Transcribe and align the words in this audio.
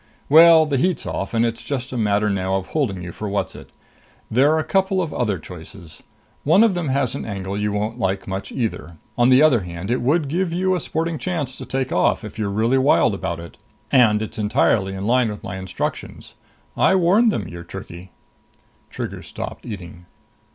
Well, 0.29 0.65
the 0.65 0.77
heat's 0.77 1.05
off, 1.05 1.31
and 1.31 1.45
it's 1.45 1.61
just 1.63 1.91
a 1.91 1.95
matter 1.97 2.27
now 2.27 2.55
of 2.55 2.69
holding 2.69 3.03
you 3.03 3.11
for 3.11 3.29
Whatzzit. 3.29 3.69
There're 4.31 4.57
a 4.57 4.63
couple 4.63 4.99
of 4.99 5.13
other 5.13 5.37
choices. 5.37 6.01
One 6.43 6.63
of 6.63 6.73
them 6.73 6.89
has 6.89 7.13
an 7.13 7.23
angle 7.23 7.55
you 7.55 7.71
won't 7.71 7.99
like 7.99 8.27
much 8.27 8.51
either. 8.51 8.97
On 9.15 9.29
the 9.29 9.43
other 9.43 9.59
hand, 9.59 9.91
it 9.91 10.01
would 10.01 10.27
give 10.27 10.51
you 10.51 10.73
a 10.73 10.79
sporting 10.79 11.19
chance 11.19 11.55
to 11.59 11.67
take 11.67 11.91
off 11.91 12.23
if 12.23 12.39
you're 12.39 12.49
really 12.49 12.79
wild 12.79 13.13
about 13.13 13.39
it. 13.39 13.57
And 13.91 14.23
it's 14.23 14.39
entirely 14.39 14.95
in 14.95 15.05
line 15.05 15.29
with 15.29 15.43
my 15.43 15.57
instructions. 15.57 16.33
I 16.75 16.95
warned 16.95 17.31
them 17.31 17.47
you're 17.47 17.61
tricky." 17.63 18.09
Trigger 18.89 19.21
stopped 19.21 19.67
eating. 19.67 20.07